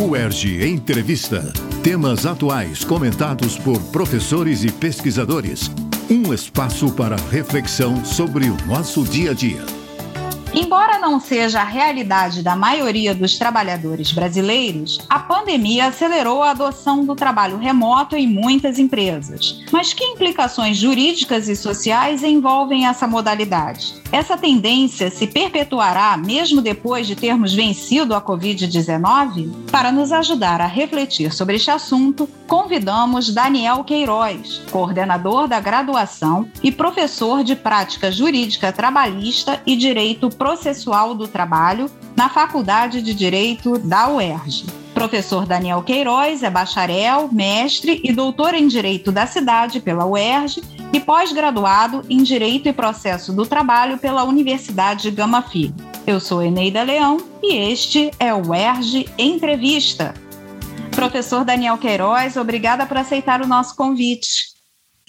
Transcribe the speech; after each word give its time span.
UERJ 0.00 0.64
Entrevista. 0.64 1.52
Temas 1.82 2.24
atuais 2.24 2.84
comentados 2.84 3.58
por 3.58 3.80
professores 3.90 4.62
e 4.62 4.70
pesquisadores. 4.70 5.72
Um 6.08 6.32
espaço 6.32 6.92
para 6.92 7.16
reflexão 7.16 8.04
sobre 8.04 8.48
o 8.48 8.56
nosso 8.68 9.02
dia 9.02 9.32
a 9.32 9.34
dia. 9.34 9.77
Embora 10.54 10.98
não 10.98 11.20
seja 11.20 11.60
a 11.60 11.64
realidade 11.64 12.42
da 12.42 12.56
maioria 12.56 13.14
dos 13.14 13.36
trabalhadores 13.36 14.12
brasileiros, 14.12 14.98
a 15.08 15.18
pandemia 15.18 15.86
acelerou 15.86 16.42
a 16.42 16.50
adoção 16.50 17.04
do 17.04 17.14
trabalho 17.14 17.58
remoto 17.58 18.16
em 18.16 18.26
muitas 18.26 18.78
empresas. 18.78 19.62
Mas 19.70 19.92
que 19.92 20.04
implicações 20.04 20.78
jurídicas 20.78 21.48
e 21.48 21.54
sociais 21.54 22.22
envolvem 22.22 22.86
essa 22.86 23.06
modalidade? 23.06 23.94
Essa 24.10 24.38
tendência 24.38 25.10
se 25.10 25.26
perpetuará 25.26 26.16
mesmo 26.16 26.62
depois 26.62 27.06
de 27.06 27.14
termos 27.14 27.52
vencido 27.52 28.14
a 28.14 28.22
Covid-19? 28.22 29.70
Para 29.70 29.92
nos 29.92 30.12
ajudar 30.12 30.62
a 30.62 30.66
refletir 30.66 31.32
sobre 31.32 31.56
este 31.56 31.70
assunto, 31.70 32.28
convidamos 32.46 33.32
Daniel 33.32 33.84
Queiroz, 33.84 34.62
coordenador 34.70 35.46
da 35.46 35.60
graduação 35.60 36.48
e 36.62 36.72
professor 36.72 37.44
de 37.44 37.54
prática 37.54 38.10
jurídica 38.10 38.72
trabalhista 38.72 39.60
e 39.66 39.76
direito 39.76 40.30
processual 40.38 41.14
do 41.14 41.26
trabalho 41.26 41.90
na 42.16 42.28
Faculdade 42.28 43.02
de 43.02 43.12
Direito 43.12 43.78
da 43.78 44.08
UERJ. 44.08 44.66
Professor 44.94 45.44
Daniel 45.46 45.82
Queiroz 45.82 46.42
é 46.42 46.50
bacharel, 46.50 47.28
mestre 47.30 48.00
e 48.02 48.12
doutor 48.12 48.54
em 48.54 48.66
Direito 48.66 49.12
da 49.12 49.26
Cidade 49.26 49.80
pela 49.80 50.06
UERJ 50.06 50.62
e 50.92 51.00
pós-graduado 51.00 52.04
em 52.08 52.22
Direito 52.22 52.68
e 52.68 52.72
Processo 52.72 53.32
do 53.32 53.44
Trabalho 53.44 53.98
pela 53.98 54.24
Universidade 54.24 55.10
Gama 55.10 55.42
Filho. 55.42 55.74
Eu 56.06 56.18
sou 56.18 56.42
Eneida 56.42 56.82
Leão 56.82 57.18
e 57.42 57.54
este 57.54 58.10
é 58.18 58.32
o 58.32 58.48
UERJ 58.48 59.08
Entrevista. 59.18 60.14
Professor 60.90 61.44
Daniel 61.44 61.78
Queiroz, 61.78 62.36
obrigada 62.36 62.86
por 62.86 62.96
aceitar 62.96 63.40
o 63.40 63.46
nosso 63.46 63.76
convite. 63.76 64.48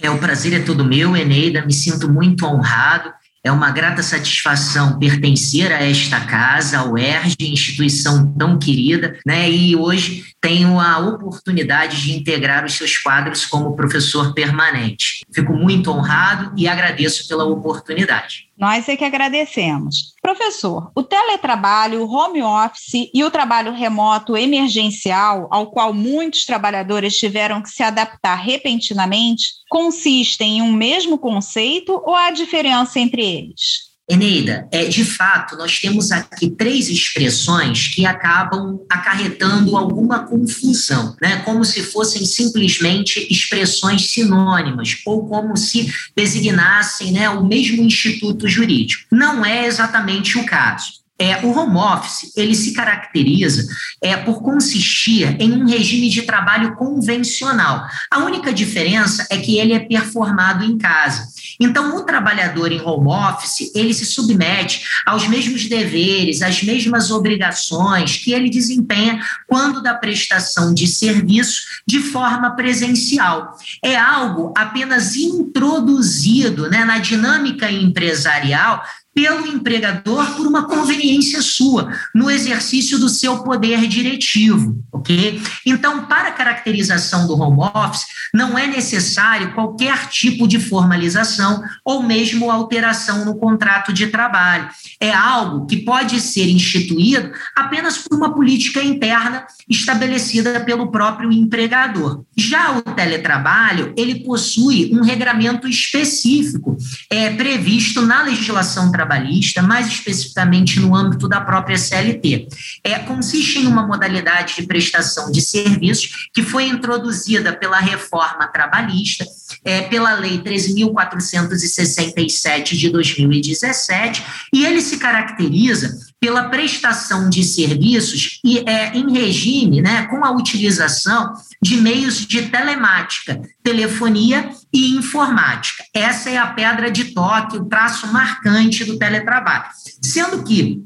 É 0.01 0.09
um 0.09 0.17
prazer 0.17 0.53
é 0.53 0.63
todo 0.63 0.85
meu, 0.85 1.15
Eneida. 1.15 1.65
Me 1.65 1.73
sinto 1.73 2.07
muito 2.07 2.45
honrado 2.45 3.11
é 3.43 3.51
uma 3.51 3.71
grata 3.71 4.03
satisfação 4.03 4.99
pertencer 4.99 5.71
a 5.71 5.83
esta 5.83 6.19
casa, 6.21 6.79
ao 6.79 6.97
ERJ, 6.97 7.35
instituição 7.41 8.33
tão 8.33 8.59
querida, 8.59 9.17
né? 9.25 9.49
E 9.49 9.75
hoje 9.75 10.25
tenho 10.41 10.79
a 10.79 10.99
oportunidade 10.99 12.01
de 12.01 12.13
integrar 12.13 12.65
os 12.65 12.73
seus 12.73 12.97
quadros 12.97 13.45
como 13.45 13.75
professor 13.75 14.33
permanente. 14.33 15.25
Fico 15.33 15.53
muito 15.53 15.91
honrado 15.91 16.53
e 16.57 16.67
agradeço 16.67 17.27
pela 17.27 17.45
oportunidade. 17.45 18.48
Nós 18.59 18.89
é 18.89 18.97
que 18.97 19.05
agradecemos. 19.05 20.13
Professor, 20.21 20.91
o 20.93 21.01
teletrabalho, 21.01 22.03
o 22.03 22.11
home 22.11 22.43
office 22.43 23.09
e 23.13 23.23
o 23.23 23.31
trabalho 23.31 23.71
remoto 23.71 24.35
emergencial, 24.35 25.47
ao 25.49 25.71
qual 25.71 25.93
muitos 25.93 26.45
trabalhadores 26.45 27.17
tiveram 27.17 27.61
que 27.61 27.69
se 27.69 27.81
adaptar 27.81 28.35
repentinamente, 28.35 29.45
consistem 29.69 30.57
em 30.57 30.61
um 30.61 30.73
mesmo 30.73 31.17
conceito 31.17 31.93
ou 32.05 32.13
há 32.13 32.31
diferença 32.31 32.99
entre 32.99 33.23
eles? 33.23 33.88
Eneida, 34.09 34.67
é, 34.71 34.85
de 34.85 35.05
fato, 35.05 35.55
nós 35.55 35.79
temos 35.79 36.11
aqui 36.11 36.49
três 36.49 36.89
expressões 36.89 37.87
que 37.89 38.07
acabam 38.07 38.79
acarretando 38.89 39.77
alguma 39.77 40.25
confusão, 40.25 41.15
né? 41.21 41.43
como 41.45 41.63
se 41.63 41.83
fossem 41.83 42.25
simplesmente 42.25 43.27
expressões 43.31 44.11
sinônimas, 44.11 44.97
ou 45.05 45.27
como 45.27 45.55
se 45.55 45.93
designassem 46.15 47.11
né, 47.11 47.29
o 47.29 47.45
mesmo 47.45 47.83
instituto 47.83 48.47
jurídico. 48.47 49.03
Não 49.11 49.45
é 49.45 49.67
exatamente 49.67 50.39
o 50.39 50.45
caso. 50.45 50.99
É, 51.19 51.45
o 51.45 51.51
home 51.51 51.75
office 51.75 52.31
ele 52.35 52.55
se 52.55 52.73
caracteriza 52.73 53.67
é, 54.01 54.15
por 54.15 54.41
consistir 54.41 55.35
em 55.39 55.51
um 55.51 55.67
regime 55.67 56.09
de 56.09 56.21
trabalho 56.21 56.75
convencional. 56.75 57.85
A 58.09 58.19
única 58.19 58.53
diferença 58.53 59.27
é 59.29 59.37
que 59.37 59.57
ele 59.57 59.73
é 59.73 59.79
performado 59.79 60.63
em 60.63 60.77
casa. 60.77 61.27
Então, 61.59 61.97
o 61.97 62.05
trabalhador 62.05 62.71
em 62.71 62.79
home 62.79 63.09
office, 63.09 63.71
ele 63.75 63.93
se 63.93 64.05
submete 64.05 64.81
aos 65.05 65.27
mesmos 65.27 65.65
deveres, 65.65 66.41
às 66.41 66.63
mesmas 66.63 67.11
obrigações 67.11 68.15
que 68.15 68.31
ele 68.31 68.49
desempenha 68.49 69.19
quando 69.45 69.83
da 69.83 69.93
prestação 69.93 70.73
de 70.73 70.87
serviço 70.87 71.61
de 71.85 71.99
forma 71.99 72.55
presencial. 72.55 73.57
É 73.83 73.97
algo 73.97 74.53
apenas 74.55 75.17
introduzido 75.17 76.69
né, 76.69 76.85
na 76.85 76.99
dinâmica 76.99 77.69
empresarial 77.69 78.83
pelo 79.19 79.47
empregador 79.47 80.35
por 80.35 80.47
uma 80.47 80.65
conveniência 80.65 81.41
sua, 81.41 81.91
no 82.15 82.31
exercício 82.31 82.97
do 82.97 83.09
seu 83.09 83.39
poder 83.39 83.85
diretivo, 83.85 84.81
ok? 84.91 85.41
Então, 85.65 86.05
para 86.05 86.29
a 86.29 86.31
caracterização 86.31 87.27
do 87.27 87.37
home 87.37 87.69
office, 87.75 88.05
não 88.33 88.57
é 88.57 88.65
necessário 88.65 89.53
qualquer 89.53 90.07
tipo 90.07 90.47
de 90.47 90.57
formalização 90.57 91.61
ou 91.83 92.01
mesmo 92.03 92.49
alteração 92.49 93.25
no 93.25 93.35
contrato 93.35 93.91
de 93.91 94.07
trabalho. 94.07 94.69
É 95.01 95.11
algo 95.11 95.65
que 95.65 95.77
pode 95.77 96.21
ser 96.21 96.47
instituído 96.47 97.31
apenas 97.55 97.97
por 97.97 98.15
uma 98.15 98.33
política 98.33 98.81
interna 98.81 99.45
estabelecida 99.67 100.61
pelo 100.61 100.91
próprio 100.91 101.31
empregador. 101.31 102.23
Já 102.37 102.71
o 102.77 102.81
teletrabalho, 102.81 103.93
ele 103.97 104.23
possui 104.23 104.91
um 104.93 105.01
regramento 105.01 105.67
específico 105.67 106.77
é, 107.09 107.31
previsto 107.31 108.01
na 108.01 108.21
legislação 108.21 108.91
trabalhista 108.91 109.08
trabalhista, 109.09 109.63
mais 109.63 109.87
especificamente 109.87 110.79
no 110.79 110.95
âmbito 110.95 111.27
da 111.27 111.41
própria 111.41 111.75
CLT. 111.77 112.47
É, 112.83 112.99
consiste 112.99 113.57
em 113.57 113.65
uma 113.65 113.81
modalidade 113.85 114.57
de 114.57 114.63
prestação 114.63 115.31
de 115.31 115.41
serviços 115.41 116.29
que 116.31 116.43
foi 116.43 116.67
introduzida 116.67 117.51
pela 117.53 117.79
reforma 117.79 118.45
trabalhista, 118.47 119.25
é, 119.65 119.81
pela 119.81 120.13
Lei 120.13 120.37
13.467 120.39 122.77
de 122.77 122.89
2017, 122.89 124.23
e 124.53 124.63
ele 124.65 124.81
se 124.81 124.97
caracteriza 124.97 125.97
pela 126.19 126.49
prestação 126.49 127.29
de 127.29 127.43
serviços 127.43 128.39
e 128.43 128.57
é, 128.59 128.95
em 128.95 129.13
regime, 129.13 129.81
né, 129.81 130.05
com 130.07 130.25
a 130.25 130.31
utilização 130.31 131.33
de 131.61 131.77
meios 131.77 132.27
de 132.27 132.41
telemática, 132.43 133.41
telefonia 133.63 134.49
e 134.71 134.95
informática. 134.95 135.83
Essa 135.93 136.29
é 136.29 136.37
a 136.37 136.47
pedra 136.47 136.91
de 136.91 137.13
toque, 137.13 137.57
o 137.57 137.65
traço 137.65 138.07
marcante 138.07 138.85
do 138.85 138.97
teletrabalho. 138.97 139.65
Sendo 140.01 140.43
que 140.43 140.83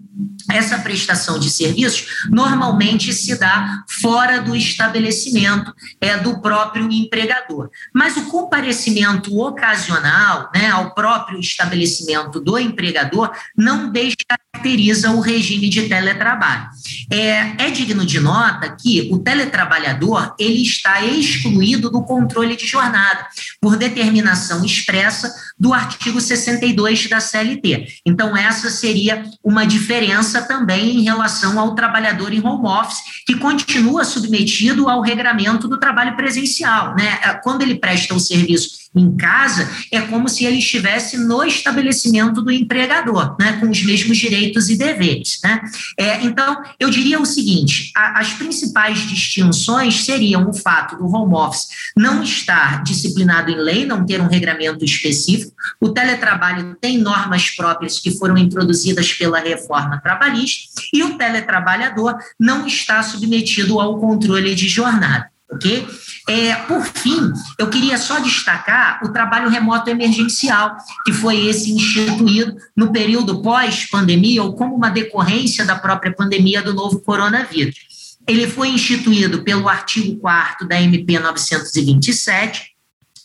essa 0.52 0.78
prestação 0.80 1.40
de 1.40 1.50
serviços 1.50 2.28
normalmente 2.30 3.14
se 3.14 3.38
dá 3.38 3.84
fora 4.02 4.42
do 4.42 4.56
estabelecimento 4.56 5.74
é 6.00 6.18
do 6.18 6.42
próprio 6.42 6.92
empregador. 6.92 7.70
Mas 7.94 8.18
o 8.18 8.26
comparecimento 8.26 9.40
ocasional 9.40 10.50
né, 10.54 10.70
ao 10.70 10.94
próprio 10.94 11.40
estabelecimento 11.40 12.40
do 12.40 12.58
empregador 12.58 13.32
não 13.58 13.92
descaracteriza 13.92 15.12
o 15.12 15.20
regime 15.20 15.70
de 15.70 15.88
teletrabalho. 15.88 16.70
É, 17.12 17.66
é 17.66 17.72
digno 17.72 18.06
de 18.06 18.20
nota 18.20 18.76
que 18.76 19.10
o 19.12 19.20
teletrabalhador 19.20 20.34
ele 20.40 20.62
está 20.62 21.04
excluído 21.04 21.90
do 21.90 22.04
controle 22.04 22.56
de 22.56 22.66
jornada 22.66 23.28
por 23.60 23.78
determinação 23.78 24.64
expressa 24.64 25.34
do 25.60 25.74
artigo 25.74 26.20
62 26.20 27.10
da 27.10 27.20
CLT. 27.20 27.88
Então 28.06 28.36
essa 28.36 28.70
seria 28.70 29.24
uma 29.44 29.66
diferença 29.66 30.33
também 30.42 30.98
em 30.98 31.04
relação 31.04 31.60
ao 31.60 31.76
trabalhador 31.76 32.34
em 32.34 32.46
home 32.46 32.68
office, 32.68 33.02
que 33.26 33.36
continua 33.36 34.04
submetido 34.04 34.90
ao 34.90 35.02
regramento 35.02 35.68
do 35.68 35.80
trabalho 35.80 36.16
presencial. 36.16 36.96
Né? 36.96 37.18
Quando 37.44 37.62
ele 37.62 37.76
presta 37.76 38.14
o 38.14 38.20
serviço 38.20 38.83
em 38.96 39.16
casa, 39.16 39.70
é 39.92 40.02
como 40.02 40.30
se 40.30 40.46
ele 40.46 40.60
estivesse 40.60 41.18
no 41.18 41.44
estabelecimento 41.44 42.42
do 42.42 42.52
empregador, 42.52 43.36
né, 43.40 43.54
com 43.60 43.70
os 43.70 43.84
mesmos 43.84 44.18
direitos 44.18 44.70
e 44.70 44.78
deveres. 44.78 45.40
Né? 45.44 45.62
É, 45.98 46.24
então, 46.24 46.62
eu 46.80 46.90
diria 46.90 47.20
o 47.20 47.26
seguinte: 47.26 47.92
a, 47.96 48.20
as 48.20 48.34
principais 48.34 49.00
distinções 49.00 50.06
seriam 50.06 50.50
o 50.50 50.54
fato 50.54 50.96
do 50.96 51.08
home 51.08 51.34
office 51.34 51.68
não 51.98 52.22
estar 52.24 52.84
disciplinado 52.84 53.52
em 53.52 53.58
lei, 53.58 53.86
não 53.86 54.06
ter 54.06 54.22
um 54.22 54.28
regramento 54.28 54.86
específico, 54.86 55.54
o 55.80 55.90
teletrabalho 55.90 56.76
tem 56.80 56.98
normas 56.98 57.50
próprias 57.50 58.00
que 58.00 58.18
foram 58.18 58.38
introduzidas 58.38 59.14
pela 59.14 59.40
reforma 59.40 60.00
trabalhista, 60.00 60.82
e 60.94 61.04
o 61.04 61.18
teletrabalhador 61.18 62.16
não 62.40 62.68
está 62.68 63.02
submetido 63.02 63.80
ao 63.80 64.00
controle 64.00 64.54
de 64.56 64.68
jornada. 64.68 65.33
Ok? 65.52 65.88
É, 66.28 66.56
por 66.56 66.84
fim, 66.84 67.32
eu 67.60 67.70
queria 67.70 67.98
só 67.98 68.20
destacar 68.20 69.00
o 69.04 69.12
trabalho 69.12 69.50
remoto 69.50 69.90
emergencial, 69.90 70.76
que 71.06 71.14
foi 71.14 71.46
esse 71.48 71.72
instituído 71.72 72.56
no 72.76 72.92
período 72.92 73.42
pós-pandemia 73.42 74.42
ou 74.42 74.54
como 74.54 74.76
uma 74.76 74.90
decorrência 74.90 75.66
da 75.66 75.76
própria 75.76 76.14
pandemia 76.14 76.62
do 76.62 76.74
novo 76.74 77.00
coronavírus. 77.02 77.94
Ele 78.28 78.48
foi 78.48 78.70
instituído 78.70 79.44
pelo 79.44 79.68
artigo 79.68 80.18
4 80.20 80.68
da 80.68 80.82
MP 80.82 81.20
927 81.20 82.73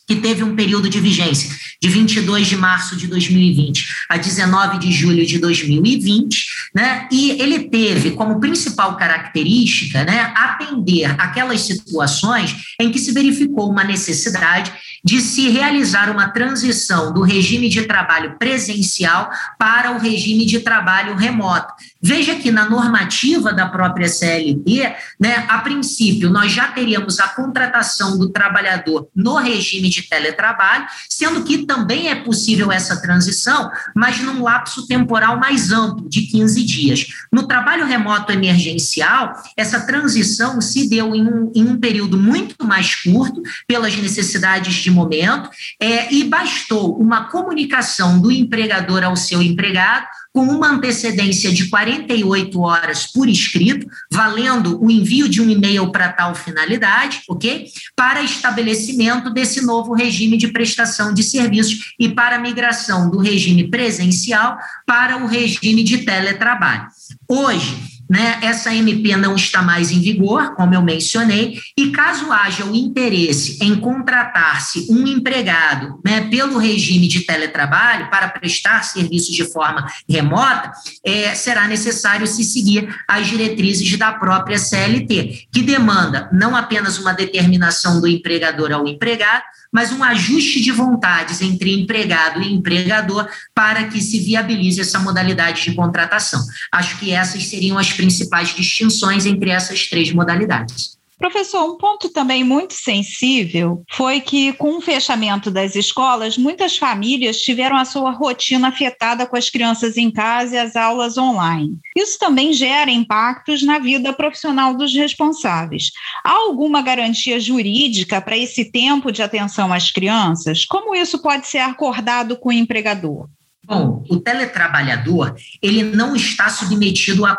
que 0.08 0.16
teve 0.16 0.42
um 0.42 0.56
período 0.56 0.88
de 0.88 0.98
vigência 0.98 1.50
de 1.80 1.88
22 1.88 2.46
de 2.46 2.56
março 2.56 2.96
de 2.96 3.06
2020 3.06 3.86
a 4.08 4.16
19 4.16 4.78
de 4.78 4.90
julho 4.90 5.24
de 5.24 5.38
2020, 5.38 6.46
né? 6.74 7.06
E 7.12 7.32
ele 7.32 7.68
teve 7.68 8.12
como 8.12 8.40
principal 8.40 8.96
característica, 8.96 10.04
né, 10.04 10.32
atender 10.34 11.14
aquelas 11.20 11.60
situações 11.60 12.56
em 12.80 12.90
que 12.90 12.98
se 12.98 13.12
verificou 13.12 13.70
uma 13.70 13.84
necessidade 13.84 14.72
de 15.04 15.20
se 15.20 15.48
realizar 15.48 16.10
uma 16.10 16.28
transição 16.28 17.12
do 17.12 17.22
regime 17.22 17.68
de 17.68 17.82
trabalho 17.82 18.36
presencial 18.38 19.30
para 19.58 19.92
o 19.92 19.98
regime 19.98 20.44
de 20.44 20.60
trabalho 20.60 21.14
remoto. 21.14 21.72
Veja 22.02 22.34
que 22.34 22.50
na 22.50 22.68
normativa 22.68 23.52
da 23.52 23.66
própria 23.66 24.08
CLT, 24.08 24.94
né, 25.20 25.46
a 25.48 25.58
princípio, 25.58 26.30
nós 26.30 26.52
já 26.52 26.68
teríamos 26.68 27.20
a 27.20 27.28
contratação 27.28 28.18
do 28.18 28.30
trabalhador 28.30 29.08
no 29.14 29.36
regime 29.36 29.88
de 29.88 29.97
teletrabalho, 30.02 30.86
sendo 31.08 31.42
que 31.42 31.64
também 31.64 32.08
é 32.08 32.14
possível 32.14 32.70
essa 32.70 33.00
transição, 33.00 33.70
mas 33.94 34.20
num 34.20 34.42
lapso 34.42 34.86
temporal 34.86 35.38
mais 35.38 35.72
amplo, 35.72 36.08
de 36.08 36.22
15 36.22 36.64
dias. 36.64 37.06
No 37.32 37.46
trabalho 37.46 37.86
remoto 37.86 38.32
emergencial, 38.32 39.32
essa 39.56 39.80
transição 39.80 40.60
se 40.60 40.88
deu 40.88 41.14
em 41.14 41.26
um, 41.26 41.52
em 41.54 41.64
um 41.64 41.78
período 41.78 42.18
muito 42.18 42.64
mais 42.64 42.94
curto, 42.94 43.42
pelas 43.66 43.96
necessidades 43.96 44.74
de 44.74 44.90
momento, 44.90 45.50
é, 45.80 46.12
e 46.12 46.24
bastou 46.24 46.98
uma 46.98 47.24
comunicação 47.24 48.20
do 48.20 48.30
empregador 48.30 49.02
ao 49.02 49.16
seu 49.16 49.42
empregado 49.42 50.06
com 50.32 50.42
uma 50.42 50.70
antecedência 50.70 51.52
de 51.52 51.68
48 51.68 52.60
horas 52.60 53.06
por 53.06 53.28
escrito, 53.28 53.86
valendo 54.10 54.82
o 54.82 54.90
envio 54.90 55.28
de 55.28 55.40
um 55.40 55.48
e-mail 55.48 55.90
para 55.90 56.12
tal 56.12 56.34
finalidade, 56.34 57.22
ok? 57.28 57.66
Para 57.96 58.22
estabelecimento 58.22 59.30
desse 59.30 59.60
novo 59.64 59.94
regime 59.94 60.36
de 60.36 60.48
prestação 60.48 61.12
de 61.12 61.22
serviços 61.22 61.94
e 61.98 62.08
para 62.08 62.38
migração 62.38 63.10
do 63.10 63.18
regime 63.18 63.68
presencial 63.68 64.58
para 64.86 65.16
o 65.16 65.26
regime 65.26 65.82
de 65.82 65.98
teletrabalho. 65.98 66.86
Hoje, 67.28 67.97
né, 68.08 68.38
essa 68.42 68.74
MP 68.74 69.16
não 69.16 69.34
está 69.34 69.62
mais 69.62 69.90
em 69.90 70.00
vigor, 70.00 70.54
como 70.54 70.74
eu 70.74 70.82
mencionei, 70.82 71.58
e 71.76 71.90
caso 71.90 72.32
haja 72.32 72.64
o 72.64 72.74
interesse 72.74 73.58
em 73.62 73.76
contratar-se 73.76 74.86
um 74.90 75.06
empregado 75.06 76.00
né, 76.04 76.28
pelo 76.30 76.58
regime 76.58 77.06
de 77.06 77.20
teletrabalho 77.20 78.10
para 78.10 78.28
prestar 78.28 78.82
serviços 78.82 79.34
de 79.34 79.44
forma 79.44 79.86
remota, 80.08 80.72
é, 81.04 81.34
será 81.34 81.66
necessário 81.66 82.26
se 82.26 82.44
seguir 82.44 82.88
as 83.06 83.26
diretrizes 83.26 83.96
da 83.98 84.12
própria 84.12 84.58
CLT, 84.58 85.48
que 85.52 85.62
demanda 85.62 86.28
não 86.32 86.56
apenas 86.56 86.98
uma 86.98 87.12
determinação 87.12 88.00
do 88.00 88.08
empregador 88.08 88.72
ao 88.72 88.86
empregado, 88.86 89.44
mas 89.72 89.92
um 89.92 90.02
ajuste 90.02 90.60
de 90.60 90.72
vontades 90.72 91.40
entre 91.40 91.72
empregado 91.72 92.42
e 92.42 92.52
empregador 92.52 93.28
para 93.54 93.84
que 93.84 94.00
se 94.00 94.18
viabilize 94.18 94.80
essa 94.80 94.98
modalidade 94.98 95.62
de 95.62 95.74
contratação. 95.74 96.44
Acho 96.72 96.98
que 96.98 97.12
essas 97.12 97.46
seriam 97.46 97.78
as 97.78 97.92
principais 97.92 98.54
distinções 98.54 99.26
entre 99.26 99.50
essas 99.50 99.86
três 99.86 100.12
modalidades. 100.12 100.97
Professor, 101.18 101.64
um 101.64 101.76
ponto 101.76 102.08
também 102.10 102.44
muito 102.44 102.74
sensível 102.74 103.82
foi 103.90 104.20
que, 104.20 104.52
com 104.52 104.78
o 104.78 104.80
fechamento 104.80 105.50
das 105.50 105.74
escolas, 105.74 106.38
muitas 106.38 106.78
famílias 106.78 107.40
tiveram 107.40 107.76
a 107.76 107.84
sua 107.84 108.12
rotina 108.12 108.68
afetada 108.68 109.26
com 109.26 109.36
as 109.36 109.50
crianças 109.50 109.96
em 109.96 110.12
casa 110.12 110.54
e 110.54 110.58
as 110.58 110.76
aulas 110.76 111.18
online. 111.18 111.76
Isso 111.96 112.18
também 112.20 112.52
gera 112.52 112.90
impactos 112.90 113.62
na 113.64 113.80
vida 113.80 114.12
profissional 114.12 114.74
dos 114.74 114.94
responsáveis. 114.94 115.90
Há 116.24 116.30
alguma 116.30 116.80
garantia 116.82 117.40
jurídica 117.40 118.20
para 118.20 118.38
esse 118.38 118.70
tempo 118.70 119.10
de 119.10 119.20
atenção 119.20 119.72
às 119.72 119.90
crianças? 119.90 120.64
Como 120.64 120.94
isso 120.94 121.20
pode 121.20 121.48
ser 121.48 121.58
acordado 121.58 122.36
com 122.36 122.50
o 122.50 122.52
empregador? 122.52 123.28
Bom, 123.68 124.02
o 124.08 124.18
teletrabalhador, 124.18 125.34
ele 125.60 125.82
não 125.82 126.16
está 126.16 126.48
submetido 126.48 127.26
a 127.26 127.36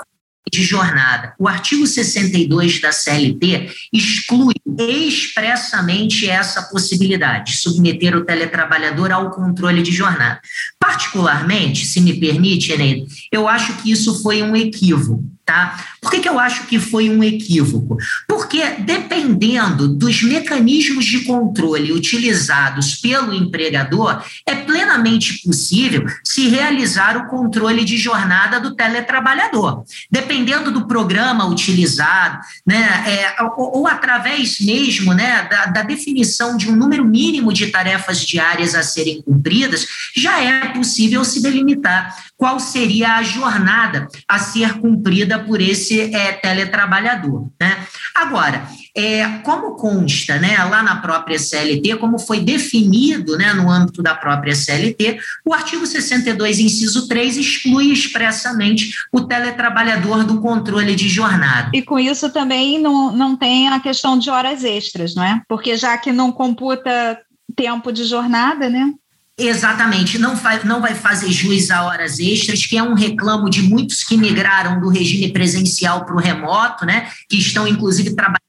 de 0.52 0.64
jornada. 0.64 1.34
O 1.38 1.48
artigo 1.48 1.86
62 1.86 2.82
da 2.82 2.92
CLT 2.92 3.72
exclui 3.94 4.56
expressamente 4.78 6.30
essa 6.30 6.64
possibilidade 6.64 7.52
de 7.52 7.58
submeter 7.58 8.16
o 8.16 8.26
teletrabalhador 8.26 9.12
ao 9.12 9.32
controle 9.32 9.82
de 9.82 9.92
jornada. 9.92 10.40
Particularmente, 10.80 11.86
se 11.86 12.02
me 12.02 12.20
permite, 12.20 12.72
Eneida, 12.72 13.06
eu 13.32 13.48
acho 13.48 13.74
que 13.78 13.92
isso 13.92 14.22
foi 14.22 14.42
um 14.42 14.56
equívoco. 14.56 15.24
Tá? 15.46 15.84
Por 16.02 16.12
que, 16.12 16.20
que 16.20 16.30
eu 16.30 16.40
acho 16.40 16.66
que 16.68 16.80
foi 16.80 17.10
um 17.10 17.24
equívoco? 17.24 17.98
Porque, 18.28 18.64
dependendo 18.80 19.88
dos 19.88 20.24
mecanismos 20.24 21.06
de 21.06 21.26
controle 21.26 21.92
utilizados 21.92 22.96
pelo 22.96 23.34
empregador, 23.34 24.24
é 24.46 24.56
plenamente 24.56 25.42
possível 25.44 26.06
se 26.24 26.48
realizar 26.48 27.18
o 27.18 27.28
controle 27.28 27.84
de 27.84 27.98
jornada 27.98 28.60
do 28.60 28.76
teletrabalhador. 28.76 29.84
Dependendo 30.10 30.72
do 30.72 30.88
programa 30.88 31.48
utilizado, 31.48 32.40
né, 32.66 33.04
é, 33.06 33.44
ou, 33.58 33.80
ou, 33.80 33.88
através 33.88 34.60
mesmo 34.60 35.14
né, 35.14 35.48
da, 35.50 35.66
da 35.66 35.82
definição 35.82 36.56
de 36.56 36.70
um 36.70 36.76
número 36.76 37.04
mínimo 37.04 37.52
de 37.52 37.68
tarefas 37.68 38.20
diárias 38.26 38.74
a 38.74 38.84
serem 38.84 39.22
cumpridas, 39.22 39.86
já 40.16 40.42
é 40.42 40.70
possível 40.70 41.24
se 41.26 41.42
delimitar 41.42 42.16
qual 42.38 42.58
seria 42.58 43.16
a 43.16 43.24
jornada 43.24 44.08
a 44.28 44.40
ser 44.40 44.80
cumprida 44.80 45.40
por 45.40 45.60
esse 45.60 45.89
é, 45.98 46.34
teletrabalhador. 46.34 47.48
Né? 47.60 47.78
Agora, 48.16 48.68
é, 48.96 49.28
como 49.44 49.76
consta 49.76 50.38
né, 50.38 50.58
lá 50.66 50.84
na 50.84 50.98
própria 50.98 51.40
CLT, 51.40 51.98
como 51.98 52.20
foi 52.20 52.42
definido 52.42 53.38
né, 53.38 53.54
no 53.54 53.70
âmbito 53.70 54.02
da 54.02 54.16
própria 54.16 54.56
CLT, 54.56 55.20
o 55.46 55.54
artigo 55.54 55.86
62, 55.86 56.60
inciso 56.60 57.08
3, 57.08 57.38
exclui 57.38 57.92
expressamente 57.92 58.92
o 59.12 59.22
teletrabalhador 59.22 60.24
do 60.26 60.42
controle 60.42 60.96
de 60.96 61.08
jornada. 61.08 61.70
E 61.74 61.82
com 61.82 62.00
isso 62.00 62.30
também 62.30 62.80
não, 62.80 63.12
não 63.12 63.36
tem 63.36 63.70
a 63.70 63.80
questão 63.80 64.18
de 64.18 64.30
horas 64.30 64.64
extras, 64.64 65.16
não 65.16 65.24
é? 65.24 65.42
Porque 65.48 65.78
já 65.78 65.98
que 65.98 66.12
não 66.12 66.32
computa 66.32 67.20
tempo 67.56 67.92
de 67.92 68.04
jornada, 68.04 68.70
né? 68.70 68.94
Exatamente, 69.40 70.18
não, 70.18 70.36
vai, 70.36 70.62
não 70.66 70.82
vai 70.82 70.94
fazer 70.94 71.32
juiz 71.32 71.72
a 71.72 71.84
horas 71.84 72.20
extras, 72.20 72.66
que 72.66 72.78
é 72.78 72.84
um 72.84 72.94
reclamo 72.94 73.50
de 73.50 73.62
muitos 73.62 74.04
que 74.04 74.18
migraram 74.18 74.82
do 74.82 74.90
regime 74.90 75.32
presencial 75.32 76.04
para 76.04 76.14
o 76.14 76.20
remoto, 76.20 76.86
né? 76.86 77.10
Que 77.30 77.38
estão, 77.38 77.66
inclusive, 77.66 78.14
trabalhando 78.14 78.49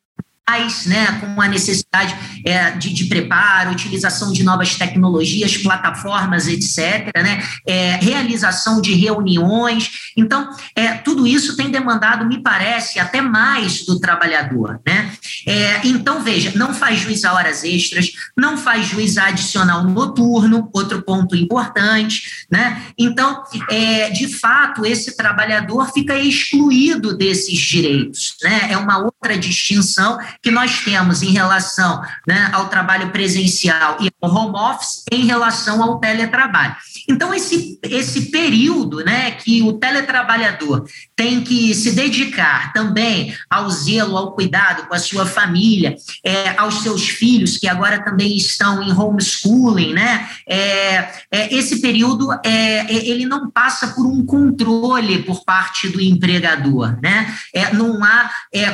né, 0.87 1.21
com 1.21 1.41
a 1.41 1.47
necessidade 1.47 2.15
é, 2.45 2.73
de, 2.73 2.93
de, 2.93 3.05
preparo, 3.05 3.71
utilização 3.71 4.33
de 4.33 4.43
novas 4.43 4.75
tecnologias, 4.75 5.57
plataformas, 5.57 6.49
etc., 6.49 7.11
né, 7.17 7.43
é, 7.67 7.97
realização 7.97 8.81
de 8.81 8.95
reuniões. 8.95 9.91
Então, 10.17 10.51
é, 10.75 10.95
tudo 10.95 11.27
isso 11.27 11.57
tem 11.57 11.71
demandado, 11.71 12.27
me 12.27 12.43
parece, 12.43 12.99
até 12.99 13.21
mais 13.21 13.85
do 13.85 14.01
trabalhador. 14.01 14.81
Né? 14.87 15.13
É, 15.47 15.81
então, 15.87 16.23
veja, 16.23 16.53
não 16.57 16.75
faz 16.75 17.01
juiz 17.01 17.25
a 17.25 17.33
horas 17.33 17.63
extras, 17.63 18.11
não 18.37 18.57
faz 18.57 18.87
juiz 18.87 19.19
adicional 19.19 19.85
noturno, 19.85 20.69
outro 20.73 21.03
ponto 21.03 21.37
importante. 21.37 22.47
Né? 22.51 22.83
Então, 22.99 23.45
é, 23.71 24.11
de 24.11 24.27
fato, 24.27 24.85
esse 24.85 25.17
trabalhador 25.17 25.93
fica 25.93 26.19
excluído 26.19 27.17
desses 27.17 27.59
direitos. 27.59 28.35
Né? 28.43 28.69
É 28.73 28.77
uma 28.77 29.10
outra 29.23 29.37
distinção 29.37 30.19
que 30.43 30.51
nós 30.51 30.81
temos 30.81 31.23
em 31.23 31.31
relação 31.31 32.03
né, 32.27 32.49
ao 32.53 32.69
trabalho 32.69 33.11
presencial 33.11 33.99
e 34.01 34.11
ao 34.21 34.35
home 34.35 34.57
office 34.57 35.05
em 35.13 35.27
relação 35.27 35.83
ao 35.83 35.99
teletrabalho. 35.99 36.75
Então, 37.09 37.35
esse, 37.35 37.79
esse 37.83 38.31
período 38.31 39.05
né, 39.05 39.33
que 39.33 39.63
o 39.63 39.75
teletrabalhador 39.75 40.87
tem 41.15 41.43
que 41.43 41.75
se 41.75 41.93
dedicar 41.93 42.73
também 42.73 43.37
ao 43.51 43.69
zelo, 43.69 44.17
ao 44.17 44.33
cuidado 44.33 44.87
com 44.89 44.95
a 44.95 44.99
sua 44.99 45.27
família, 45.27 45.95
é, 46.25 46.55
aos 46.57 46.83
seus 46.83 47.09
filhos, 47.09 47.59
que 47.59 47.69
agora 47.69 48.03
também 48.03 48.35
estão 48.37 48.83
em 48.83 48.93
homeschooling, 48.93 49.93
né? 49.93 50.29
É, 50.49 51.11
é, 51.31 51.55
esse 51.55 51.81
período 51.81 52.33
é, 52.45 52.87
é, 52.89 53.09
ele 53.09 53.27
não 53.27 53.51
passa 53.51 53.89
por 53.89 54.07
um 54.07 54.25
controle 54.25 55.23
por 55.23 55.45
parte 55.45 55.89
do 55.89 56.01
empregador, 56.01 56.97
né? 57.03 57.35
É, 57.55 57.73
não 57.75 58.03
há 58.03 58.31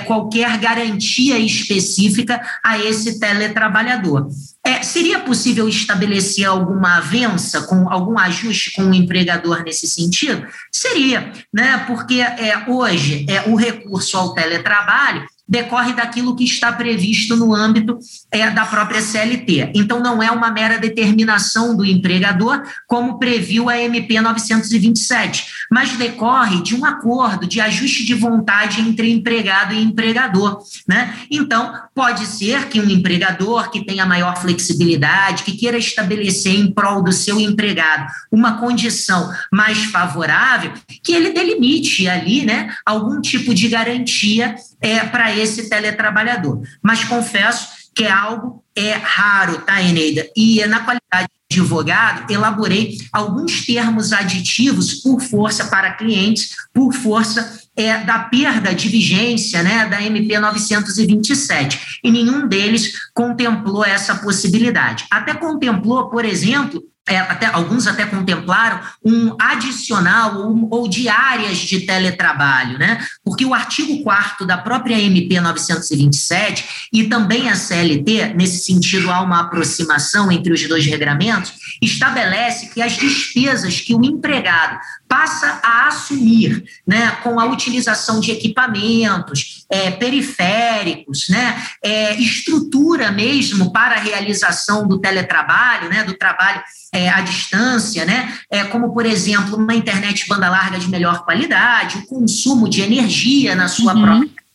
qualquer 0.07 0.36
garantia 0.57 1.39
específica 1.39 2.41
a 2.65 2.79
esse 2.79 3.19
teletrabalhador. 3.19 4.29
É, 4.65 4.83
seria 4.83 5.21
possível 5.21 5.69
estabelecer 5.69 6.45
alguma 6.45 6.97
avença, 6.97 7.63
com 7.63 7.89
algum 7.89 8.19
ajuste 8.19 8.73
com 8.73 8.83
o 8.83 8.95
empregador 8.95 9.63
nesse 9.63 9.87
sentido? 9.87 10.47
Seria, 10.73 11.33
né? 11.55 11.85
porque 11.87 12.21
é, 12.21 12.65
hoje 12.67 13.25
é, 13.29 13.49
o 13.49 13.55
recurso 13.55 14.17
ao 14.17 14.35
teletrabalho 14.35 15.25
decorre 15.49 15.93
daquilo 15.93 16.35
que 16.35 16.45
está 16.45 16.73
previsto 16.73 17.37
no 17.37 17.55
âmbito 17.55 17.99
é, 18.31 18.51
da 18.51 18.67
própria 18.67 19.01
CLT. 19.01 19.73
Então, 19.75 20.01
não 20.01 20.23
é 20.23 20.31
uma 20.31 20.51
mera 20.51 20.79
determinação 20.79 21.77
do 21.77 21.85
empregador, 21.85 22.63
como 22.87 23.19
previu 23.19 23.69
a 23.69 23.79
MP 23.79 24.21
927, 24.21 25.47
mas 25.71 25.97
decorre 25.97 26.63
de 26.63 26.75
um 26.75 26.85
acordo 26.85 27.47
de 27.47 27.61
ajuste 27.61 28.05
de 28.05 28.15
vontade 28.15 28.81
entre 28.81 29.11
empregado 29.11 29.73
e 29.75 29.83
empregador. 29.83 30.59
Né? 30.89 31.15
Então, 31.31 31.75
pode 31.95 32.27
ser 32.27 32.69
que 32.69 32.81
um 32.81 32.91
empregador 32.91 33.71
que 33.71 33.85
tenha 33.85 34.05
maior 34.05 34.37
flexibilidade, 34.37 35.45
que 35.45 35.57
queira 35.57 35.79
estabelecer 35.79 36.55
em 36.55 36.73
prol 36.73 37.03
do 37.03 37.13
seu 37.13 37.39
empregado 37.41 38.11
uma 38.31 38.59
condição 38.59 39.33
mais 39.53 39.85
favorável, 39.85 40.73
que 41.03 41.13
ele 41.13 41.33
delimite 41.33 42.09
ali 42.09 42.45
né, 42.45 42.75
algum 42.85 43.21
tipo 43.21 43.55
de 43.55 43.69
garantia 43.69 44.57
é, 44.81 45.01
para 45.01 45.35
esse 45.35 45.69
teletrabalhador. 45.69 46.63
Mas 46.83 47.05
confesso 47.05 47.69
que 47.95 48.05
é 48.05 48.11
algo 48.11 48.63
é 48.77 48.93
raro, 48.93 49.63
tá, 49.63 49.83
Eneida? 49.83 50.29
E 50.37 50.65
na 50.67 50.81
qualidade 50.81 51.29
de 51.51 51.61
advogado, 51.61 52.31
elaborei 52.31 52.99
alguns 53.11 53.65
termos 53.65 54.13
aditivos 54.13 54.97
por 54.97 55.19
força 55.23 55.65
para 55.65 55.95
clientes, 55.95 56.55
por 56.75 56.93
força 56.93 57.59
é, 57.75 57.97
da 57.99 58.19
perda 58.19 58.75
de 58.75 58.89
vigência 58.91 59.63
né, 59.63 59.87
da 59.87 60.03
MP 60.03 60.39
927. 60.39 62.01
E 62.05 62.11
nenhum 62.11 62.47
deles 62.47 62.93
contemplou 63.15 63.85
essa 63.85 64.15
possibilidade. 64.17 65.07
Até 65.11 65.33
contemplou, 65.33 66.11
por 66.11 66.27
exemplo, 66.27 66.83
é, 67.09 67.19
até, 67.19 67.47
alguns 67.47 67.87
até 67.87 68.05
contemplaram 68.05 68.81
um 69.05 69.37
adicional 69.41 70.41
ou, 70.41 70.69
ou 70.71 70.89
de 70.89 71.09
áreas 71.09 71.59
de 71.59 71.81
teletrabalho, 71.81 72.79
né? 72.79 73.07
Porque 73.25 73.45
o 73.45 73.55
artigo 73.55 74.03
4 74.03 74.45
da 74.45 74.59
própria 74.59 75.01
MP 75.01 75.41
927 75.41 76.89
e 76.93 77.05
também 77.05 77.49
a 77.49 77.55
CLT, 77.55 78.35
nesse 78.35 78.65
sentido 78.65 79.11
há 79.11 79.21
uma 79.21 79.43
aproximação 79.43 80.33
entre 80.33 80.53
os 80.53 80.67
dois 80.69 80.85
regramentos, 80.85 81.53
estabelece 81.81 82.71
que 82.71 82.83
as 82.83 82.97
despesas 82.97 83.81
que 83.81 83.95
o 83.95 84.05
empregado 84.05 84.79
passa 85.09 85.61
a 85.63 85.87
assumir, 85.87 86.65
né, 86.87 87.13
com 87.23 87.39
a 87.39 87.45
utilização 87.45 88.19
de 88.19 88.33
equipamentos, 88.33 89.65
é, 89.71 89.91
periféricos, 89.93 91.29
né, 91.29 91.63
é, 91.83 92.17
estrutura 92.17 93.13
mesmo 93.13 93.73
para 93.73 93.95
a 93.95 94.01
realização 94.01 94.89
do 94.89 94.99
teletrabalho, 94.99 95.89
né, 95.89 96.03
do 96.03 96.15
trabalho 96.15 96.63
é, 96.93 97.09
à 97.09 97.21
distância, 97.21 98.05
né, 98.05 98.37
é, 98.51 98.65
como, 98.65 98.93
por 98.93 99.05
exemplo, 99.07 99.57
uma 99.57 99.75
internet 99.75 100.27
banda 100.29 100.49
larga 100.49 100.79
de 100.79 100.89
melhor 100.89 101.25
qualidade, 101.25 101.99
o 101.99 102.07
consumo 102.07 102.69
de 102.69 102.81
energia 102.81 103.55
na 103.55 103.69
sua 103.69 103.95
uhum. 103.95 104.03
própria 104.03 104.47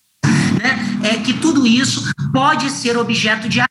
né, 0.61 0.79
é 1.03 1.17
que 1.17 1.33
tudo 1.33 1.65
isso 1.65 2.03
pode 2.31 2.69
ser 2.69 2.97
objeto 2.97 3.49
de 3.49 3.61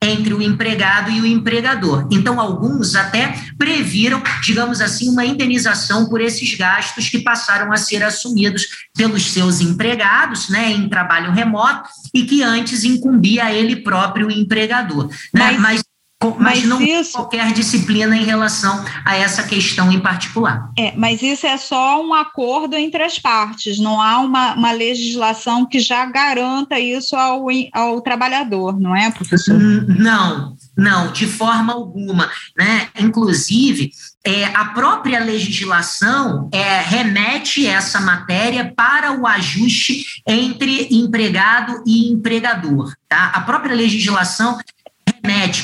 entre 0.00 0.32
o 0.32 0.40
empregado 0.40 1.10
e 1.10 1.20
o 1.20 1.26
empregador. 1.26 2.06
Então, 2.10 2.40
alguns 2.40 2.94
até 2.94 3.34
previram, 3.58 4.22
digamos 4.42 4.80
assim, 4.80 5.10
uma 5.10 5.24
indenização 5.24 6.08
por 6.08 6.20
esses 6.20 6.54
gastos 6.54 7.08
que 7.08 7.18
passaram 7.18 7.72
a 7.72 7.76
ser 7.76 8.04
assumidos 8.04 8.68
pelos 8.96 9.32
seus 9.32 9.60
empregados, 9.60 10.48
né, 10.48 10.70
em 10.70 10.88
trabalho 10.88 11.32
remoto 11.32 11.88
e 12.14 12.24
que 12.24 12.44
antes 12.44 12.84
incumbia 12.84 13.46
a 13.46 13.52
ele 13.52 13.76
próprio 13.76 14.28
o 14.28 14.30
empregador. 14.30 15.08
Né? 15.34 15.58
Mas, 15.58 15.58
Mas 15.58 15.87
mas, 16.20 16.36
mas 16.38 16.64
não 16.64 16.82
isso... 16.82 17.12
qualquer 17.12 17.52
disciplina 17.52 18.16
em 18.16 18.24
relação 18.24 18.84
a 19.04 19.16
essa 19.16 19.44
questão 19.44 19.92
em 19.92 20.00
particular. 20.00 20.70
É, 20.76 20.92
mas 20.96 21.22
isso 21.22 21.46
é 21.46 21.56
só 21.56 22.04
um 22.04 22.12
acordo 22.12 22.74
entre 22.74 23.02
as 23.04 23.18
partes, 23.20 23.78
não 23.78 24.00
há 24.00 24.18
uma, 24.18 24.54
uma 24.54 24.72
legislação 24.72 25.64
que 25.64 25.78
já 25.78 26.04
garanta 26.06 26.78
isso 26.78 27.14
ao, 27.14 27.46
ao 27.72 28.00
trabalhador, 28.00 28.78
não 28.80 28.96
é, 28.96 29.10
professor? 29.12 29.56
Não, 29.58 30.56
não, 30.76 31.12
de 31.12 31.26
forma 31.26 31.72
alguma. 31.72 32.28
Né? 32.56 32.88
Inclusive, 32.98 33.92
é, 34.24 34.44
a 34.46 34.66
própria 34.66 35.20
legislação 35.20 36.48
é, 36.52 36.80
remete 36.80 37.66
essa 37.66 38.00
matéria 38.00 38.72
para 38.76 39.12
o 39.12 39.26
ajuste 39.26 40.04
entre 40.26 40.88
empregado 40.90 41.82
e 41.86 42.10
empregador. 42.10 42.92
Tá? 43.08 43.32
A 43.34 43.40
própria 43.40 43.74
legislação 43.74 44.58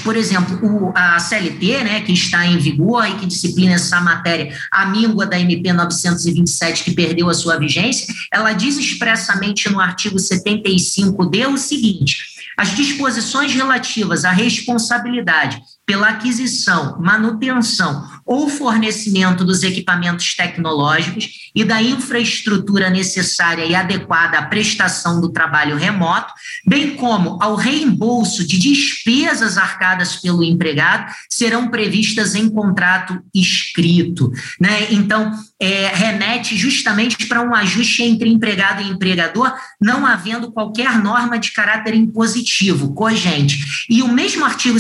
por 0.03 0.17
exemplo, 0.17 0.59
o, 0.63 0.93
a 0.95 1.19
CLT, 1.19 1.85
né, 1.85 2.01
que 2.01 2.13
está 2.13 2.47
em 2.47 2.59
vigor 2.59 3.07
e 3.09 3.15
que 3.15 3.27
disciplina 3.27 3.75
essa 3.75 4.01
matéria, 4.01 4.55
a 4.71 4.87
míngua 4.87 5.27
da 5.27 5.39
MP 5.39 5.73
927, 5.73 6.85
que 6.85 6.93
perdeu 6.93 7.29
a 7.29 7.35
sua 7.35 7.59
vigência, 7.59 8.13
ela 8.33 8.53
diz 8.53 8.77
expressamente 8.77 9.71
no 9.71 9.81
artigo 9.81 10.17
75D 10.17 11.47
o 11.49 11.57
seguinte: 11.57 12.27
as 12.57 12.75
disposições 12.75 13.55
relativas 13.55 14.25
à 14.25 14.31
responsabilidade 14.31 15.61
pela 15.87 16.09
aquisição, 16.09 16.99
manutenção 17.01 18.09
ou 18.25 18.49
fornecimento 18.49 19.45
dos 19.45 19.63
equipamentos 19.63 20.35
tecnológicos 20.35 21.51
e 21.55 21.65
da 21.65 21.83
infraestrutura 21.83 22.89
necessária 22.89 23.65
e 23.65 23.75
adequada 23.75 24.39
à 24.39 24.47
prestação 24.47 25.21
do 25.21 25.31
trabalho 25.31 25.77
remoto, 25.77 26.33
bem 26.67 26.97
como 26.97 27.39
ao 27.41 27.55
reembolso 27.55 28.47
de 28.47 28.59
despesas 28.59 29.59
arcadas 29.59 30.17
pelo 30.17 30.43
empregado, 30.43 31.13
serão 31.29 31.69
previstas 31.69 32.35
em 32.35 32.49
contrato 32.49 33.21
escrito. 33.35 34.33
Né? 34.59 34.93
Então, 34.93 35.33
é, 35.61 35.89
remete 35.95 36.57
justamente 36.57 37.27
para 37.27 37.43
um 37.43 37.55
ajuste 37.55 38.03
entre 38.03 38.29
empregado 38.29 38.83
e 38.83 38.89
empregador, 38.89 39.53
não 39.81 40.07
havendo 40.07 40.51
qualquer 40.51 40.99
norma 40.99 41.39
de 41.39 41.53
caráter 41.53 41.95
impositivo, 41.95 42.95
cogente. 42.95 43.87
E 43.89 44.03
o 44.03 44.09
mesmo 44.09 44.45
artigo 44.45 44.79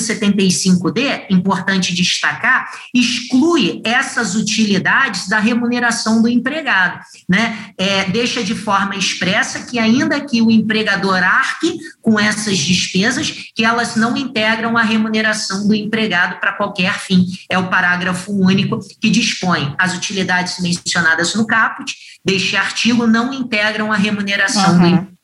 75D, 0.94 1.26
importante 1.30 1.94
destacar, 1.94 2.70
exclui 2.94 3.82
essas 3.84 4.34
utilidades 4.34 5.28
da 5.28 5.38
remuneração 5.38 6.22
do 6.22 6.28
empregado. 6.28 7.00
Né? 7.28 7.72
É, 7.76 8.04
deixa 8.04 8.42
de 8.42 8.54
forma 8.54 8.96
expressa 8.96 9.66
que, 9.66 9.78
ainda 9.78 10.20
que 10.20 10.40
o 10.40 10.50
empregador 10.50 11.22
arque 11.22 11.76
com 12.00 12.18
essas 12.18 12.58
despesas, 12.58 13.30
que 13.54 13.64
elas 13.64 13.96
não 13.96 14.16
integram 14.16 14.76
a 14.76 14.82
remuneração 14.82 15.66
do 15.66 15.74
empregado 15.74 16.38
para 16.38 16.52
qualquer 16.52 16.98
fim. 16.98 17.26
É 17.50 17.58
o 17.58 17.68
parágrafo 17.68 18.32
único 18.32 18.78
que 19.00 19.10
dispõe 19.10 19.74
as 19.78 19.94
utilidades 19.94 20.60
mencionadas 20.60 21.34
no 21.34 21.46
caput 21.46 21.94
deste 22.24 22.56
artigo 22.56 23.06
não 23.06 23.32
integram 23.32 23.92
a 23.92 23.96
remuneração 23.96 24.78
uhum. 24.78 24.96
do 24.96 25.14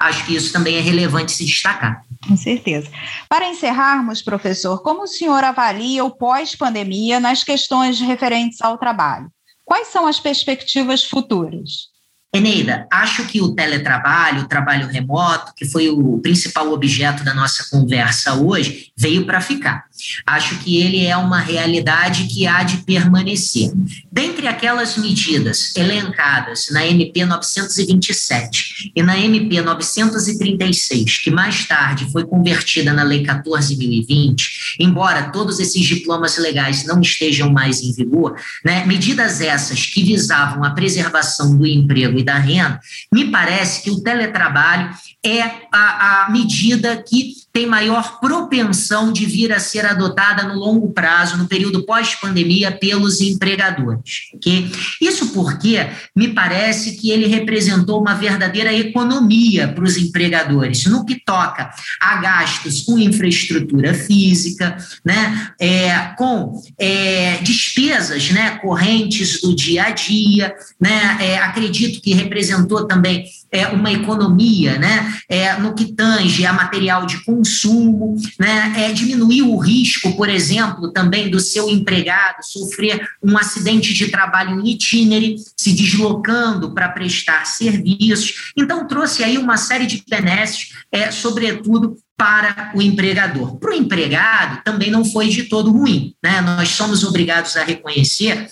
Acho 0.00 0.26
que 0.26 0.36
isso 0.36 0.52
também 0.52 0.76
é 0.76 0.80
relevante 0.80 1.32
se 1.32 1.44
destacar. 1.44 2.02
Com 2.26 2.36
certeza. 2.36 2.88
Para 3.28 3.48
encerrarmos, 3.48 4.22
professor, 4.22 4.82
como 4.82 5.02
o 5.02 5.06
senhor 5.06 5.44
avalia 5.44 6.04
o 6.04 6.10
pós-pandemia 6.10 7.20
nas 7.20 7.44
questões 7.44 8.00
referentes 8.00 8.60
ao 8.60 8.76
trabalho? 8.76 9.30
Quais 9.64 9.88
são 9.88 10.06
as 10.06 10.18
perspectivas 10.18 11.04
futuras? 11.04 11.88
Eneida, 12.34 12.86
acho 12.92 13.26
que 13.26 13.40
o 13.40 13.54
teletrabalho, 13.54 14.42
o 14.42 14.48
trabalho 14.48 14.86
remoto, 14.86 15.52
que 15.56 15.64
foi 15.64 15.88
o 15.88 16.18
principal 16.18 16.70
objeto 16.72 17.24
da 17.24 17.32
nossa 17.32 17.66
conversa 17.70 18.34
hoje, 18.34 18.92
veio 18.96 19.24
para 19.24 19.40
ficar. 19.40 19.86
Acho 20.26 20.58
que 20.58 20.80
ele 20.80 21.04
é 21.04 21.16
uma 21.16 21.40
realidade 21.40 22.24
que 22.24 22.46
há 22.46 22.62
de 22.62 22.78
permanecer. 22.78 23.72
Dentre 24.10 24.46
aquelas 24.46 24.96
medidas 24.96 25.74
elencadas 25.76 26.68
na 26.70 26.86
MP 26.86 27.24
927 27.24 28.92
e 28.94 29.02
na 29.02 29.18
MP 29.18 29.60
936, 29.60 31.18
que 31.18 31.30
mais 31.30 31.66
tarde 31.66 32.10
foi 32.10 32.24
convertida 32.24 32.92
na 32.92 33.02
Lei 33.02 33.24
14.020, 33.24 34.36
embora 34.78 35.30
todos 35.30 35.58
esses 35.58 35.84
diplomas 35.84 36.36
legais 36.38 36.84
não 36.84 37.00
estejam 37.00 37.50
mais 37.50 37.82
em 37.82 37.92
vigor, 37.92 38.36
né, 38.64 38.84
medidas 38.86 39.40
essas 39.40 39.86
que 39.86 40.02
visavam 40.02 40.64
a 40.64 40.70
preservação 40.70 41.56
do 41.56 41.66
emprego 41.66 42.18
e 42.18 42.24
da 42.24 42.38
renda, 42.38 42.80
me 43.12 43.30
parece 43.30 43.82
que 43.82 43.90
o 43.90 44.00
teletrabalho 44.00 44.90
é 45.24 45.42
a, 45.72 46.26
a 46.26 46.30
medida 46.30 47.02
que 47.02 47.34
tem 47.58 47.66
maior 47.66 48.20
propensão 48.20 49.12
de 49.12 49.26
vir 49.26 49.52
a 49.52 49.58
ser 49.58 49.84
adotada 49.84 50.44
no 50.44 50.54
longo 50.54 50.92
prazo, 50.92 51.36
no 51.36 51.48
período 51.48 51.84
pós-pandemia, 51.84 52.70
pelos 52.70 53.20
empregadores. 53.20 54.28
Okay? 54.34 54.70
Isso 55.00 55.30
porque 55.30 55.84
me 56.14 56.28
parece 56.28 56.92
que 56.96 57.10
ele 57.10 57.26
representou 57.26 58.00
uma 58.00 58.14
verdadeira 58.14 58.72
economia 58.72 59.66
para 59.66 59.82
os 59.82 59.96
empregadores, 59.96 60.86
no 60.86 61.04
que 61.04 61.16
toca 61.16 61.68
a 62.00 62.20
gastos 62.20 62.82
com 62.82 62.96
infraestrutura 62.96 63.92
física, 63.92 64.76
né, 65.04 65.50
é, 65.60 66.14
com 66.16 66.62
é, 66.78 67.38
despesas 67.38 68.30
né, 68.30 68.50
correntes 68.58 69.40
do 69.40 69.52
dia 69.52 69.86
a 69.86 69.90
dia. 69.90 70.54
Né, 70.80 71.18
é, 71.20 71.38
acredito 71.38 72.00
que 72.00 72.14
representou 72.14 72.86
também 72.86 73.24
é, 73.50 73.66
uma 73.68 73.90
economia 73.90 74.78
né, 74.78 75.14
é, 75.28 75.54
no 75.58 75.74
que 75.74 75.92
tange 75.92 76.44
a 76.44 76.52
material 76.52 77.06
de 77.06 77.24
consumo, 77.24 78.16
né, 78.38 78.74
é, 78.76 78.92
diminuir 78.92 79.42
o 79.42 79.56
risco, 79.56 80.16
por 80.16 80.28
exemplo, 80.28 80.92
também 80.92 81.30
do 81.30 81.40
seu 81.40 81.68
empregado 81.68 82.42
sofrer 82.42 83.08
um 83.22 83.36
acidente 83.36 83.92
de 83.94 84.08
trabalho 84.08 84.60
em 84.60 84.70
itinere, 84.70 85.36
se 85.56 85.72
deslocando 85.72 86.74
para 86.74 86.88
prestar 86.88 87.46
serviços. 87.46 88.52
Então, 88.56 88.86
trouxe 88.86 89.24
aí 89.24 89.38
uma 89.38 89.56
série 89.56 89.86
de 89.86 90.02
benesses, 90.08 90.70
é, 90.92 91.10
sobretudo 91.10 91.96
para 92.16 92.72
o 92.74 92.82
empregador. 92.82 93.56
Para 93.58 93.70
o 93.70 93.74
empregado, 93.74 94.62
também 94.64 94.90
não 94.90 95.04
foi 95.04 95.28
de 95.28 95.44
todo 95.44 95.70
ruim. 95.70 96.14
Né? 96.22 96.40
Nós 96.40 96.70
somos 96.70 97.04
obrigados 97.04 97.56
a 97.56 97.62
reconhecer 97.62 98.48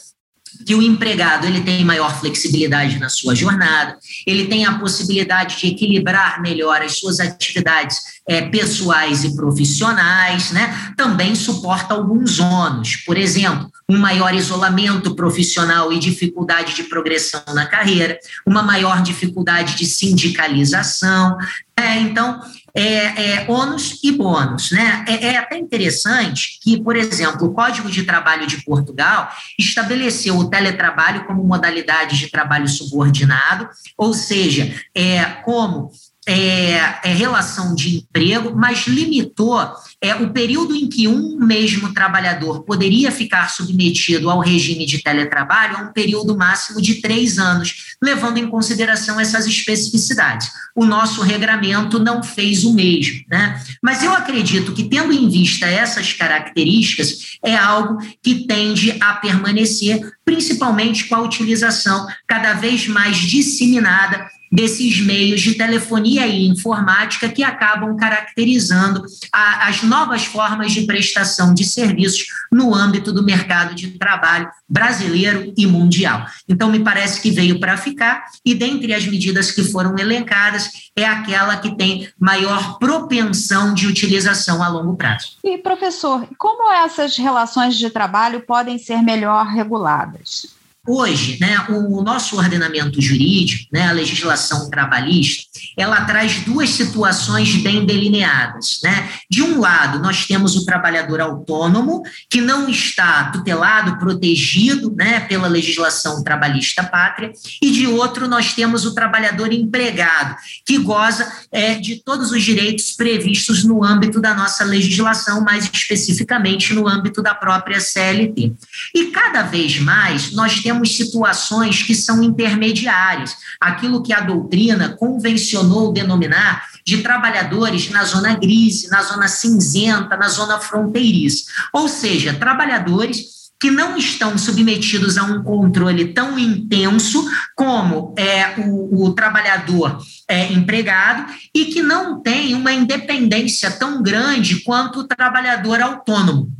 que 0.64 0.74
o 0.74 0.82
empregado 0.82 1.46
ele 1.46 1.60
tem 1.60 1.84
maior 1.84 2.18
flexibilidade 2.18 2.98
na 2.98 3.08
sua 3.08 3.34
jornada, 3.34 3.98
ele 4.26 4.46
tem 4.46 4.64
a 4.64 4.78
possibilidade 4.78 5.58
de 5.58 5.68
equilibrar 5.68 6.40
melhor 6.40 6.82
as 6.82 6.98
suas 6.98 7.20
atividades 7.20 7.98
é, 8.28 8.42
pessoais 8.42 9.24
e 9.24 9.36
profissionais, 9.36 10.50
né? 10.52 10.92
Também 10.96 11.34
suporta 11.34 11.94
alguns 11.94 12.40
ônus, 12.40 12.96
por 12.96 13.16
exemplo, 13.16 13.70
um 13.88 13.98
maior 13.98 14.34
isolamento 14.34 15.14
profissional 15.14 15.92
e 15.92 15.98
dificuldade 15.98 16.74
de 16.74 16.84
progressão 16.84 17.42
na 17.54 17.66
carreira, 17.66 18.18
uma 18.44 18.62
maior 18.62 19.00
dificuldade 19.00 19.76
de 19.76 19.86
sindicalização. 19.86 21.38
É, 21.78 21.96
então, 21.98 22.40
é, 22.74 23.42
é, 23.42 23.46
ônus 23.48 24.00
e 24.02 24.12
bônus. 24.12 24.70
Né? 24.72 25.04
É, 25.06 25.26
é, 25.26 25.36
até 25.38 25.56
interessante 25.56 26.58
que, 26.62 26.82
por 26.82 26.96
exemplo, 26.96 27.46
o 27.46 27.54
Código 27.54 27.88
de 27.88 28.02
Trabalho 28.02 28.46
de 28.46 28.62
Portugal 28.64 29.30
estabeleceu 29.58 30.36
o 30.36 30.50
teletrabalho 30.50 31.24
como 31.24 31.44
modalidade 31.44 32.18
de 32.18 32.28
trabalho 32.28 32.68
subordinado, 32.68 33.68
ou 33.96 34.12
seja, 34.12 34.74
é, 34.94 35.24
como 35.44 35.90
é, 36.28 36.98
é, 37.04 37.12
relação 37.14 37.72
de 37.72 37.98
emprego, 37.98 38.52
mas 38.56 38.86
limitou 38.88 39.56
é, 40.00 40.16
o 40.16 40.30
período 40.30 40.74
em 40.74 40.88
que 40.88 41.06
um 41.06 41.38
mesmo 41.38 41.94
trabalhador 41.94 42.64
poderia 42.64 43.12
ficar 43.12 43.48
submetido 43.48 44.28
ao 44.28 44.40
regime 44.40 44.84
de 44.84 45.00
teletrabalho 45.02 45.76
a 45.76 45.82
um 45.82 45.92
período 45.92 46.36
máximo 46.36 46.82
de 46.82 46.96
três 46.96 47.38
anos, 47.38 47.96
levando 48.02 48.38
em 48.38 48.48
consideração 48.48 49.20
essas 49.20 49.46
especificidades. 49.46 50.50
O 50.74 50.84
nosso 50.84 51.22
regramento 51.22 52.00
não 52.00 52.22
fez 52.22 52.64
o 52.64 52.74
mesmo. 52.74 53.24
Né? 53.30 53.62
Mas 53.80 54.02
eu 54.02 54.12
acredito 54.12 54.72
que, 54.72 54.84
tendo 54.84 55.12
em 55.12 55.28
vista 55.28 55.66
essas 55.66 56.12
características, 56.12 57.36
é 57.44 57.56
algo 57.56 57.98
que 58.20 58.46
tende 58.46 58.96
a 59.00 59.14
permanecer, 59.14 60.00
principalmente 60.24 61.04
com 61.04 61.14
a 61.14 61.22
utilização 61.22 62.06
cada 62.26 62.52
vez 62.54 62.88
mais 62.88 63.16
disseminada 63.16 64.28
desses 64.50 65.00
meios 65.00 65.40
de 65.40 65.54
telefonia 65.54 66.26
e 66.26 66.46
informática 66.46 67.28
que 67.28 67.42
acabam 67.42 67.96
caracterizando 67.96 69.04
a, 69.32 69.68
as 69.68 69.82
novas 69.82 70.24
formas 70.24 70.72
de 70.72 70.82
prestação 70.82 71.52
de 71.52 71.64
serviços 71.64 72.26
no 72.50 72.74
âmbito 72.74 73.12
do 73.12 73.22
mercado 73.22 73.74
de 73.74 73.98
trabalho 73.98 74.48
brasileiro 74.68 75.52
e 75.56 75.66
mundial. 75.66 76.26
Então, 76.48 76.70
me 76.70 76.80
parece 76.80 77.20
que 77.20 77.30
veio 77.30 77.60
para 77.60 77.76
ficar, 77.76 78.24
e 78.44 78.54
dentre 78.54 78.92
as 78.94 79.06
medidas 79.06 79.50
que 79.50 79.64
foram 79.64 79.98
elencadas, 79.98 80.70
é 80.96 81.04
aquela 81.04 81.56
que 81.56 81.76
tem 81.76 82.08
maior 82.18 82.78
propensão 82.78 83.74
de 83.74 83.86
utilização 83.86 84.62
a 84.62 84.68
longo 84.68 84.96
prazo. 84.96 85.36
E, 85.44 85.58
professor, 85.58 86.26
como 86.38 86.72
essas 86.72 87.16
relações 87.16 87.76
de 87.76 87.90
trabalho 87.90 88.40
podem 88.40 88.78
ser 88.78 89.02
melhor 89.02 89.46
reguladas? 89.46 90.55
Hoje, 90.88 91.38
né, 91.40 91.66
o 91.68 92.02
nosso 92.02 92.36
ordenamento 92.36 93.00
jurídico, 93.00 93.66
né, 93.72 93.88
a 93.88 93.92
legislação 93.92 94.70
trabalhista, 94.70 95.44
ela 95.76 96.00
traz 96.02 96.40
duas 96.40 96.70
situações 96.70 97.54
bem 97.56 97.84
delineadas. 97.84 98.80
Né? 98.82 99.10
De 99.30 99.42
um 99.42 99.60
lado, 99.60 99.98
nós 99.98 100.26
temos 100.26 100.56
o 100.56 100.64
trabalhador 100.64 101.20
autônomo, 101.20 102.02
que 102.30 102.40
não 102.40 102.68
está 102.68 103.30
tutelado, 103.30 103.98
protegido 103.98 104.94
né, 104.94 105.20
pela 105.20 105.48
legislação 105.48 106.22
trabalhista 106.22 106.84
pátria, 106.84 107.32
e 107.60 107.70
de 107.70 107.86
outro, 107.86 108.28
nós 108.28 108.52
temos 108.54 108.84
o 108.84 108.94
trabalhador 108.94 109.52
empregado, 109.52 110.36
que 110.64 110.78
goza 110.78 111.30
é, 111.50 111.74
de 111.74 112.02
todos 112.02 112.30
os 112.30 112.42
direitos 112.42 112.92
previstos 112.92 113.64
no 113.64 113.84
âmbito 113.84 114.20
da 114.20 114.34
nossa 114.34 114.64
legislação, 114.64 115.42
mais 115.42 115.68
especificamente 115.72 116.72
no 116.72 116.88
âmbito 116.88 117.22
da 117.22 117.34
própria 117.34 117.80
CLT. 117.80 118.52
E 118.94 119.06
cada 119.06 119.42
vez 119.42 119.78
mais 119.78 120.32
nós 120.32 120.60
temos 120.60 120.75
temos 120.76 120.94
situações 120.94 121.82
que 121.82 121.94
são 121.94 122.22
intermediárias, 122.22 123.36
aquilo 123.58 124.02
que 124.02 124.12
a 124.12 124.20
doutrina 124.20 124.90
convencionou 124.90 125.92
denominar 125.92 126.64
de 126.84 126.98
trabalhadores 126.98 127.90
na 127.90 128.04
zona 128.04 128.34
grise, 128.34 128.90
na 128.90 129.02
zona 129.02 129.26
cinzenta, 129.26 130.16
na 130.16 130.28
zona 130.28 130.60
fronteiriça. 130.60 131.46
Ou 131.72 131.88
seja, 131.88 132.34
trabalhadores 132.34 133.36
que 133.58 133.70
não 133.70 133.96
estão 133.96 134.36
submetidos 134.36 135.16
a 135.16 135.24
um 135.24 135.42
controle 135.42 136.12
tão 136.12 136.38
intenso 136.38 137.26
como 137.56 138.14
é, 138.18 138.60
o, 138.60 139.06
o 139.06 139.14
trabalhador 139.14 139.98
é, 140.28 140.52
empregado 140.52 141.32
e 141.54 141.64
que 141.66 141.82
não 141.82 142.20
tem 142.20 142.54
uma 142.54 142.70
independência 142.70 143.70
tão 143.70 144.02
grande 144.02 144.60
quanto 144.60 145.00
o 145.00 145.08
trabalhador 145.08 145.80
autônomo. 145.80 146.52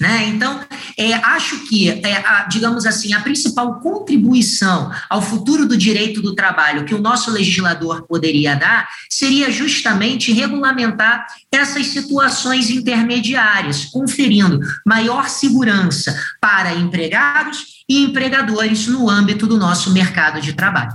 Né? 0.00 0.28
Então, 0.28 0.60
é, 0.96 1.14
acho 1.14 1.66
que, 1.68 1.90
é, 1.90 2.16
a, 2.26 2.44
digamos 2.44 2.86
assim, 2.86 3.12
a 3.12 3.20
principal 3.20 3.80
contribuição 3.80 4.90
ao 5.08 5.22
futuro 5.22 5.66
do 5.66 5.76
direito 5.76 6.20
do 6.20 6.34
trabalho 6.34 6.84
que 6.84 6.94
o 6.94 7.00
nosso 7.00 7.30
legislador 7.30 8.02
poderia 8.06 8.54
dar 8.54 8.88
seria 9.08 9.50
justamente 9.50 10.32
regulamentar 10.32 11.26
essas 11.50 11.86
situações 11.88 12.70
intermediárias, 12.70 13.84
conferindo 13.86 14.60
maior 14.86 15.28
segurança 15.28 16.18
para 16.40 16.74
empregados 16.74 17.82
e 17.88 18.02
empregadores 18.04 18.86
no 18.86 19.08
âmbito 19.08 19.46
do 19.46 19.56
nosso 19.56 19.92
mercado 19.92 20.40
de 20.40 20.52
trabalho. 20.52 20.92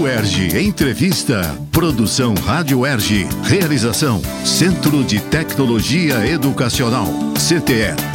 UERJ 0.05 0.59
Entrevista. 0.59 1.41
Produção 1.71 2.35
Rádio 2.35 2.81
UERJ. 2.81 3.27
Realização 3.41 4.21
Centro 4.45 5.03
de 5.03 5.19
Tecnologia 5.19 6.27
Educacional. 6.27 7.07
CTE 7.33 8.14